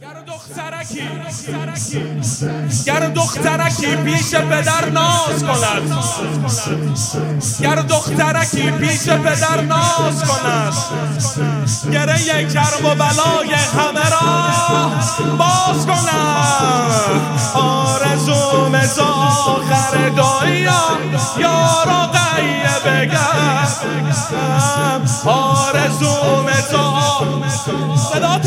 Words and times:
گر 0.00 0.22
دخترکی 0.26 1.08
دخترکی 3.14 3.96
پیش 3.96 4.34
پدر 4.34 4.88
ناز 4.90 5.44
کند. 5.44 5.98
گر 7.60 7.74
دخترکی 7.74 8.70
پیش 8.70 9.08
پدر 9.08 9.60
ناز 9.60 10.24
کند. 10.24 10.72
گره 11.92 12.48
کرم 12.48 12.86
و 12.86 12.94
بلای 12.94 13.54
همه 13.54 14.10
را 14.10 14.90
باز 15.38 15.86
کند. 15.86 17.20
آرزوم 17.54 18.80
تا 18.96 19.04
آخر 19.04 20.08
دنیا 20.08 20.82
یارو 21.38 22.06
قیه 22.12 22.78
بگم. 22.84 23.68
آرزوم 25.24 26.46
تا 26.70 26.98
صدا 28.12 28.38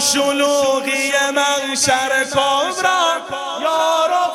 شلوغی 0.00 1.12
من 1.34 1.74
شر 1.74 2.24
کبرا 2.24 3.00
یارو 3.62 4.26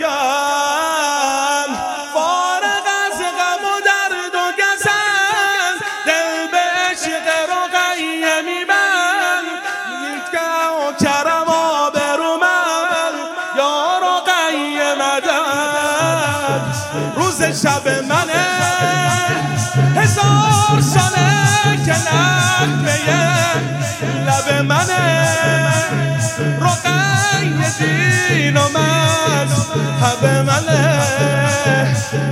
گم. 0.00 1.70
فارغ 2.14 2.86
از 3.06 3.18
غم 3.20 3.64
و 3.64 3.74
درد 3.86 4.34
و 4.34 4.36
گزن 4.58 5.74
دل 6.06 6.46
به 6.52 6.62
عشق 6.90 7.26
رقیه 7.50 8.36
میبن 8.42 9.44
که 10.32 10.46
و 10.70 10.92
کرم 11.04 11.48
آبرو 11.48 12.32
من 12.36 13.14
یا 13.56 13.98
رقیه 13.98 14.88
مدن 14.94 16.60
روز 17.16 17.42
شب 17.42 17.88
منه. 17.88 18.46
هزار 19.96 20.80
ساله 20.80 21.13
منه 24.68 25.28
رقی 26.60 27.54
دین 27.78 28.56
و 28.56 28.68
من 28.68 29.48
حب 30.02 30.24
منه 30.26 31.00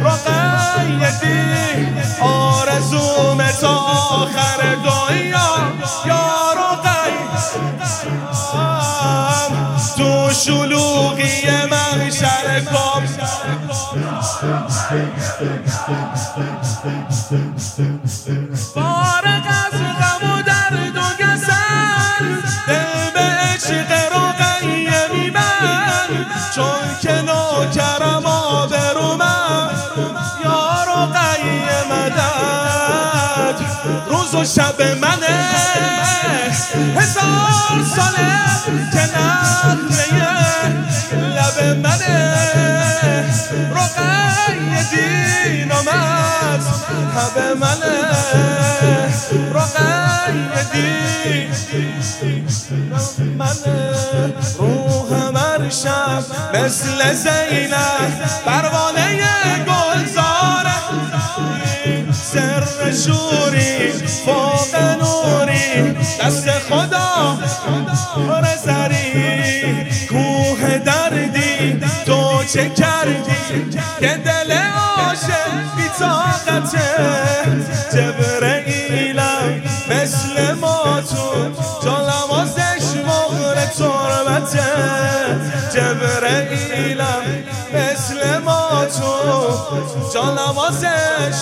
رقی 0.04 1.18
دین 1.20 2.02
آرزوم 2.20 3.50
تا 3.60 3.74
آخر 4.10 4.76
دنیا 4.84 5.72
یا 6.06 6.52
رقی 6.52 7.12
تو 9.96 10.32
شلوغی 10.32 11.50
محشر 11.70 12.60
کم 12.60 13.06
فارغ 18.74 19.46
از 19.64 19.80
غم 19.80 20.30
و 20.30 20.42
درد 20.42 20.96
و 20.96 21.21
روز 34.42 34.58
و 34.58 34.62
شب 34.62 34.82
منه. 34.82 35.50
هزار 36.96 37.84
ساله 37.96 38.42
که 38.92 39.04
نقمه 39.18 40.06
لب 41.12 41.76
منه. 41.76 42.16
رقیه 43.74 44.82
دین 44.90 45.70
و 45.72 45.74
مذهب 45.82 47.36
منه. 47.60 47.96
رقیه 49.54 50.62
دین 50.72 51.50
منه. 53.38 53.76
روحم 54.58 55.36
هر 55.36 55.70
شب 55.70 56.24
مثل 56.54 57.12
زینب 57.14 58.12
پروانه 58.46 59.02
پر 68.16 68.56
زری 68.64 69.86
کوه 70.08 70.78
دردی 70.78 71.80
تو 72.06 72.44
چه 72.44 72.68
کردی؟ 72.68 73.70
که 74.00 74.20
دل 74.24 74.52
عاشق 74.52 75.52
بی 75.76 75.88
طاقته 75.98 76.78
جبرئیلم 77.92 79.62
مثل 79.90 80.52
ما 80.52 81.00
تو 81.00 81.50
جالمازش 81.84 82.96
مغر 83.06 83.66
تربته. 83.66 84.62
جبرئیلم 85.74 87.44
مثل 87.74 88.38
ما 88.38 88.86
تو 88.86 89.12
جانمازش 90.14 91.38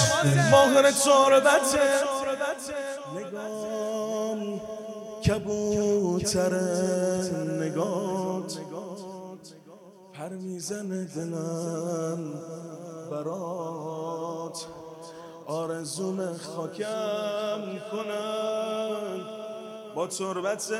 مهر 0.51 0.91
تربته. 0.91 1.87
نگام 3.15 3.80
کبوتر 5.27 6.55
نگات 7.61 8.59
پر 10.15 10.29
می‌زنه 10.29 11.05
دلم 11.05 12.35
برات. 13.11 14.67
آرزوم 15.47 16.37
خاکم 16.37 17.63
کنن 17.93 19.21
با 19.95 20.07
تربت 20.07 20.73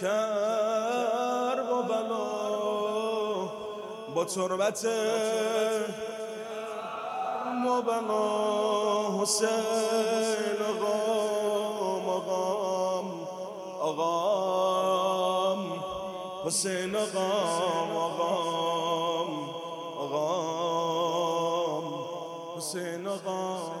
کر 0.00 1.56
و 1.72 1.82
بلا. 1.82 3.48
با 4.14 4.24
تربت 4.24 4.84
و 7.66 7.82
بلا 7.82 9.22
حسین. 9.22 10.27
آقام 13.87 15.59
حسین 16.45 16.95
آقام 16.95 17.97
آقام 17.97 19.49
آقام 19.99 21.85
حسین 22.57 23.07
آقام 23.07 23.71